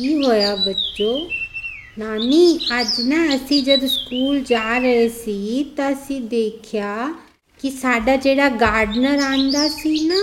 ਕੀ 0.00 0.14
ਹੋਇਆ 0.24 0.54
ਬੱਚੋ 0.56 1.12
ਨਾਨੀ 1.98 2.58
ਅੱਜ 2.80 3.00
ਨਾ 3.00 3.24
ਅਸੀਂ 3.36 3.62
ਜਦ 3.62 3.86
ਸਕੂਲ 3.86 4.40
ਜਾ 4.40 4.78
ਰਹੇ 4.78 5.08
ਸੀ 5.08 5.64
ਤਾਂ 5.76 5.92
ਅਸੀਂ 5.92 6.20
ਦੇਖਿਆ 6.20 7.14
ਕਿ 7.60 7.70
ਸਾਡਾ 7.70 8.16
ਜਿਹੜਾ 8.16 8.48
ਗਾਰਡਨਰ 8.56 9.22
ਆਂਦਾ 9.22 9.68
ਸੀ 9.68 9.98
ਨਾ 10.08 10.20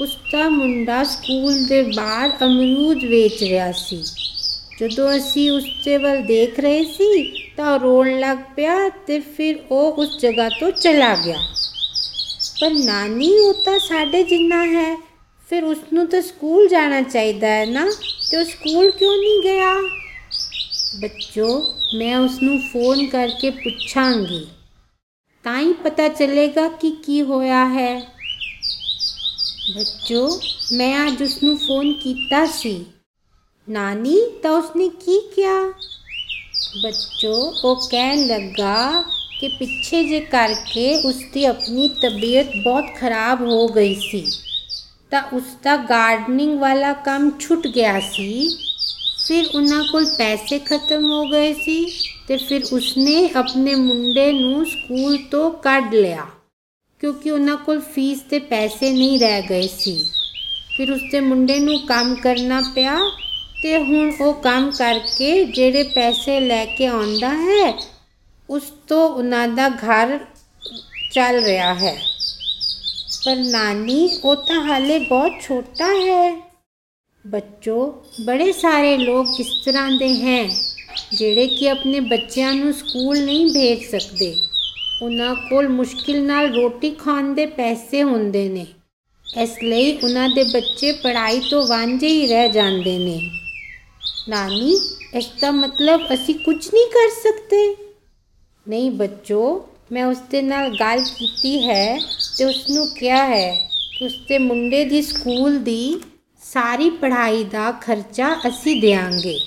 ਉਸ 0.00 0.16
ਦਾ 0.32 0.48
ਮੁੰਡਾ 0.48 1.02
ਸਕੂਲ 1.04 1.64
ਦੇ 1.66 1.82
ਬਾਹਰ 1.96 2.30
ਅਮਰੂਦ 2.44 3.04
ਵੇਚ 3.04 3.42
ਰਿਹਾ 3.42 3.70
ਸੀ 3.72 4.02
ਜਦੋਂ 4.80 5.16
ਅਸੀਂ 5.16 5.50
ਉਸ 5.50 5.64
ਦੇ 5.84 5.96
ਵੱਲ 5.96 6.22
ਦੇਖ 6.22 6.60
ਰਹੇ 6.60 6.84
ਸੀ 6.84 7.22
ਤਾਂ 7.56 7.78
ਰੋਣ 7.78 8.18
ਲੱਗ 8.20 8.38
ਪਿਆ 8.56 8.88
ਤੇ 9.06 9.18
ਫਿਰ 9.36 9.58
ਉਹ 9.70 9.96
ਉਸ 9.98 10.18
ਜਗ੍ਹਾ 10.18 10.48
ਤੋਂ 10.60 10.70
ਚਲਾ 10.70 11.14
ਗਿਆ 11.16 11.38
ਪਰ 12.60 12.70
ਨਾਨੀ 12.74 13.38
ਉਹ 13.38 13.62
ਤਾਂ 13.64 13.78
ਸਾਡੇ 13.78 14.22
ਜਿੰਨਾ 14.22 14.64
ਹੈ 14.64 14.94
ਫਿਰ 15.48 15.64
ਉਸ 15.64 15.78
ਨੂੰ 15.92 16.06
ਤਾਂ 16.06 16.20
ਸਕੂਲ 16.22 16.68
ਜਾਣਾ 16.68 17.00
ਚਾਹੀਦਾ 17.02 17.48
ਹੈ 17.48 17.64
ਨਾ 17.66 17.84
ਤੇ 18.30 18.36
ਉਹ 18.36 18.44
ਸਕੂਲ 18.44 18.90
ਕਿਉਂ 18.90 19.16
ਨਹੀਂ 19.16 19.42
ਗਿਆ 19.42 19.72
ਬੱਚੋ 21.00 21.48
ਮੈਂ 21.94 22.16
ਉਸ 22.18 22.42
ਨੂੰ 22.42 22.58
ਫੋਨ 22.62 23.06
ਕਰਕੇ 23.06 23.50
ਪੁੱਛਾਂਗੀ 23.50 24.46
ਤਾਂ 25.44 25.58
ਹੀ 25.60 25.72
ਪਤਾ 25.72 26.08
ਚੱਲੇਗਾ 26.08 26.68
ਕਿ 26.68 26.90
ਕੀ 27.04 27.20
ਹੋਇਆ 27.22 27.64
ਹੈ 27.68 27.94
ਬੱਚੋ 29.74 30.28
ਮੈਂ 30.72 31.06
ਅੱਜ 31.06 31.22
ਉਸ 31.22 31.42
ਨੂੰ 31.42 31.56
ਫੋਨ 31.58 31.92
ਕੀਤਾ 31.92 32.44
ਸੀ 32.52 32.84
ਨਾਨੀ 33.68 34.16
ਤਾਂ 34.42 34.50
ਉਸਨੇ 34.50 34.88
ਕੀ 35.00 35.20
ਕਿਹਾ 35.36 35.60
ਬੱਚੋ 36.82 37.32
ਉਹ 37.64 37.88
ਕਹਿਣ 37.90 38.26
ਲੱਗਾ 38.26 39.04
ਕਿ 39.40 39.48
ਪਿੱਛੇ 39.48 40.02
ਜੇ 40.04 40.20
ਕਰਕੇ 40.20 40.94
ਉਸਦੀ 41.04 41.44
ਆਪਣੀ 41.44 41.88
ਤਬੀਅਤ 42.02 42.56
ਬਹੁਤ 42.64 42.94
ਖਰਾਬ 42.96 43.42
ਹੋ 43.42 43.66
ਗਈ 43.68 43.94
ਸੀ 43.94 44.24
ਤਾਂ 45.12 45.22
ਉਸ 45.32 45.54
ਦਾ 45.64 45.76
ਗਾਰਡਨਿੰਗ 45.76 46.58
ਵਾਲਾ 46.60 46.92
ਕੰਮ 47.04 47.30
ਛੁੱਟ 47.40 47.66
ਗਿਆ 47.66 47.98
ਸੀ 48.00 48.48
ਫਿਰ 49.26 49.46
ਉਹਨਾਂ 49.54 49.82
ਕੋਲ 49.92 50.04
ਪੈਸੇ 50.18 50.58
ਖਤਮ 50.58 51.04
ਹੋ 51.04 51.24
ਗਏ 51.24 51.52
ਸੀ 51.54 51.84
ਤੇ 52.28 52.36
ਫਿਰ 52.36 52.64
ਉਸਨੇ 52.72 53.28
ਆਪਣੇ 53.36 53.74
ਮੁੰਡੇ 53.74 54.30
ਨੂੰ 54.32 54.64
ਸਕੂਲ 54.66 55.16
ਤੋਂ 55.30 55.50
ਕੱਢ 55.62 55.94
ਲਿਆ 55.94 56.26
ਕਿਉਂਕਿ 57.00 57.30
ਉਹਨਾਂ 57.30 57.56
ਕੋਲ 57.56 57.80
ਫੀਸ 57.94 58.20
ਤੇ 58.20 58.38
ਪੈਸੇ 58.38 58.90
ਨਹੀਂ 58.90 59.18
ਰਹਿ 59.20 59.42
ਗਏ 59.42 59.66
ਸੀ 59.68 59.96
ਫਿਰ 60.76 60.92
ਉਸਦੇ 60.92 61.20
ਮੁੰਡੇ 61.20 61.58
ਨੂੰ 61.58 61.78
ਕੰਮ 61.86 62.14
ਕਰਨਾ 62.14 62.60
ਪਿਆ 62.74 62.98
ਤੇ 63.62 63.76
ਹੁਣ 63.78 64.12
ਉਹ 64.20 64.34
ਕੰਮ 64.34 64.70
ਕਰਕੇ 64.70 65.44
ਜਿਹੜੇ 65.44 65.82
ਪੈਸੇ 65.94 66.38
ਲੈ 66.40 66.64
ਕੇ 66.66 66.86
ਆਉਂਦਾ 66.86 67.28
ਹੈ 67.28 67.72
ਉਸ 68.48 68.62
ਤੋਂ 68.88 69.08
ਉਹਨਾਂ 69.08 69.46
ਦਾ 69.48 69.68
ਘਰ 69.68 70.18
ਚੱਲ 71.12 71.40
ਰਿਹਾ 71.44 71.74
ਹੈ 71.74 71.96
ਪਰ 73.24 73.36
ਨਾਨੀ 73.36 74.08
ਉਹ 74.24 74.36
ਤਾਂ 74.36 74.60
ਹਾਲੇ 74.60 74.98
ਬਹੁਤ 74.98 75.40
ਛੋਟਾ 75.42 75.86
ਹੈ 75.96 76.30
ਬੱਚੋ 77.24 77.76
ਬੜੇ 78.24 78.50
ਸਾਰੇ 78.52 78.96
ਲੋਕ 78.96 79.40
ਇਸ 79.40 79.50
ਤਰ੍ਹਾਂ 79.64 79.90
ਦੇ 79.98 80.08
ਹੈ 80.16 80.42
ਜਿਹੜੇ 81.12 81.46
ਕਿ 81.46 81.68
ਆਪਣੇ 81.70 82.00
ਬੱਚਿਆਂ 82.00 82.52
ਨੂੰ 82.54 82.72
ਸਕੂਲ 82.72 83.18
ਨਹੀਂ 83.18 83.46
ਭੇਜ 83.46 83.84
ਸਕਦੇ 83.90 84.34
ਉਹਨਾਂ 85.02 85.34
ਕੋਲ 85.50 85.68
ਮੁਸ਼ਕਿਲ 85.68 86.22
ਨਾਲ 86.22 86.52
ਰੋਟੀ 86.54 86.90
ਖਾਣ 86.94 87.32
ਦੇ 87.34 87.46
ਪੈਸੇ 87.46 88.02
ਹੁੰਦੇ 88.02 88.48
ਨੇ 88.48 88.66
ਇਸ 89.26 89.56
ਲਈ 89.62 89.92
ਉਹਨਾਂ 89.94 90.28
ਦੇ 90.28 90.44
ਬੱਚੇ 90.44 90.92
ਪੜ੍ਹਾਈ 90.92 91.40
ਤੋਂ 91.50 91.66
ਵਾਂਝੇ 91.66 92.08
ਹੀ 92.08 92.26
ਰਹਿ 92.26 92.48
ਜਾਂਦੇ 92.48 92.98
ਨੇ 92.98 93.20
ਨਾਨੀ 94.28 94.78
ਇਸ 95.14 95.28
ਦਾ 95.40 95.50
ਮਤਲਬ 95.50 96.00
ਅਸੀਂ 96.14 96.34
ਕੁਝ 96.34 96.56
ਨਹੀਂ 96.56 96.86
ਕਰ 96.86 97.10
ਸਕਦੇ 97.14 97.66
ਨਹੀਂ 98.66 98.90
ਬੱਚੋ 98.90 99.68
ਮੈਂ 99.92 100.04
ਉਸ 100.06 100.18
ਦੇ 100.30 100.42
ਨਾਲ 100.42 100.76
ਗੱਲ 100.80 101.04
ਕੀਤੀ 101.18 101.58
ਹੈ 101.68 101.98
ਤੇ 102.37 102.45
ਉਸ 102.45 102.69
ਨੂੰ 102.69 102.87
ਕਿਹਾ 102.87 103.25
ਹੈ 103.25 103.69
ਕਿ 103.99 104.05
ਉਸ 104.05 104.15
ਦੇ 104.27 104.37
ਮੁੰਡੇ 104.37 104.85
ਦੀ 104.85 105.01
ਸਕੂਲ 105.01 105.57
ਦੀ 105.57 106.01
ਸਾਰੀ 106.43 106.89
ਪੜ੍ਹਾਈ 106.89 107.43
ਦਾ 107.43 107.71
ਖਰਚਾ 107.71 108.35
ਅਸੀਂ 108.47 108.81
ਦੇਵਾਂਗੇ 108.81 109.39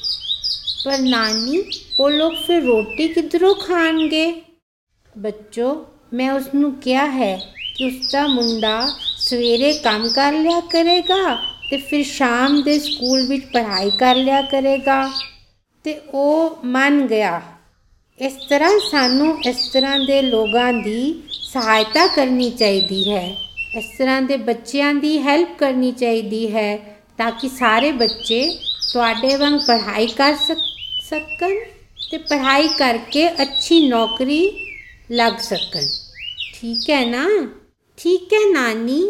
ਪਰ 0.84 0.98
ਨਾਨੀ, 0.98 1.62
ਉਹ 2.00 2.10
ਲੋਕ 2.10 2.34
ਫਿਰ 2.46 2.62
ਰੋਟੀ 2.62 3.08
ਕਿੱਧਰੋਂ 3.08 3.54
ਖਾਣਗੇ? 3.54 4.42
ਬੱਚੋ, 5.18 5.86
ਮੈਂ 6.12 6.32
ਉਸ 6.32 6.44
ਨੂੰ 6.54 6.74
ਕਿਹਾ 6.74 7.10
ਹੈ 7.10 7.36
ਕਿ 7.76 7.86
ਉਸ 7.86 8.12
ਦਾ 8.12 8.26
ਮੁੰਡਾ 8.26 8.88
ਸਵੇਰੇ 9.18 9.72
ਕੰਮ 9.72 10.08
ਕਰ 10.08 10.32
ਲਿਆ 10.32 10.60
ਕਰੇਗਾ 10.60 11.38
ਤੇ 11.70 11.76
ਫਿਰ 11.76 12.04
ਸ਼ਾਮ 12.04 12.62
ਦੇ 12.62 12.78
ਸਕੂਲ 12.78 13.26
ਵਿੱਚ 13.26 13.44
ਪੜ੍ਹਾਈ 13.44 13.90
ਕਰ 13.90 14.16
ਲਿਆ 14.16 14.42
ਕਰੇਗਾ। 14.42 15.10
ਤੇ 15.84 16.00
ਉਹ 16.14 16.58
ਮੰਨ 16.64 17.06
ਗਿਆ 17.06 17.42
ਇਸ 18.19 18.33
ਤਰ੍ਹਾਂ 18.49 18.79
ਸਾਨੂੰ 18.91 19.37
ਇਸ 19.45 19.67
ਤਰ੍ਹਾਂ 19.69 19.99
ਦੇ 19.99 20.21
ਲੋਕਾਂ 20.21 20.73
ਦੀ 20.73 21.23
ਸਹਾਇਤਾ 21.43 22.07
ਕਰਨੀ 22.07 22.49
ਚਾਹੀਦੀ 22.49 23.11
ਹੈ 23.11 23.35
ਇਸ 23.77 23.85
ਤਰ੍ਹਾਂ 23.97 24.21
ਦੇ 24.21 24.37
ਬੱਚਿਆਂ 24.37 24.93
ਦੀ 24.93 25.17
ਹੈਲਪ 25.17 25.57
ਕਰਨੀ 25.57 25.91
ਚਾਹੀਦੀ 25.91 26.53
ਹੈ 26.53 26.77
ਤਾਂ 27.17 27.31
ਕਿ 27.31 27.49
ਸਾਰੇ 27.49 27.91
ਬੱਚੇ 27.91 28.41
ਤੁਹਾਡੇ 28.93 29.35
ਵਾਂਗ 29.35 29.59
ਪੜ੍ਹਾਈ 29.67 30.07
ਕਰ 30.07 30.35
ਸਕਣ 31.09 31.55
ਤੇ 32.11 32.17
ਪੜ੍ਹਾਈ 32.17 32.67
ਕਰਕੇ 32.67 33.27
ਅੱਛੀ 33.41 33.87
ਨੌਕਰੀ 33.87 34.41
ਲੱਗ 35.11 35.37
ਸਕਣ 35.37 35.87
ਠੀਕ 36.53 36.89
ਹੈ 36.89 37.05
ਨਾ 37.05 37.27
ਠੀਕ 37.97 38.33
ਹੈ 38.33 38.39
ਨਾਨੀ 38.51 39.01